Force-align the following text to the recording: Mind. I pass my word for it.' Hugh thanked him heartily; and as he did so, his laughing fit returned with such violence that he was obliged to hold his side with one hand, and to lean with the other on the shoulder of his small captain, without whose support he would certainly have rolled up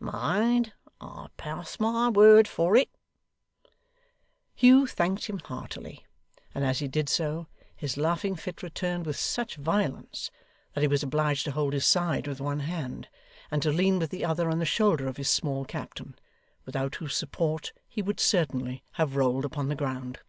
Mind. 0.00 0.72
I 1.00 1.26
pass 1.36 1.80
my 1.80 2.08
word 2.08 2.46
for 2.46 2.76
it.' 2.76 2.88
Hugh 4.54 4.86
thanked 4.86 5.24
him 5.24 5.40
heartily; 5.44 6.06
and 6.54 6.64
as 6.64 6.78
he 6.78 6.86
did 6.86 7.08
so, 7.08 7.48
his 7.74 7.96
laughing 7.96 8.36
fit 8.36 8.62
returned 8.62 9.06
with 9.06 9.16
such 9.18 9.56
violence 9.56 10.30
that 10.72 10.82
he 10.82 10.86
was 10.86 11.02
obliged 11.02 11.44
to 11.46 11.50
hold 11.50 11.72
his 11.72 11.84
side 11.84 12.28
with 12.28 12.40
one 12.40 12.60
hand, 12.60 13.08
and 13.50 13.60
to 13.64 13.72
lean 13.72 13.98
with 13.98 14.10
the 14.10 14.24
other 14.24 14.48
on 14.48 14.60
the 14.60 14.64
shoulder 14.64 15.08
of 15.08 15.16
his 15.16 15.28
small 15.28 15.64
captain, 15.64 16.14
without 16.64 16.94
whose 16.94 17.16
support 17.16 17.72
he 17.88 18.00
would 18.00 18.20
certainly 18.20 18.84
have 18.92 19.16
rolled 19.16 19.44
up 19.46 20.20